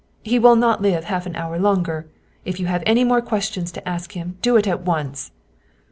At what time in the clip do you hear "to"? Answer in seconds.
3.73-3.87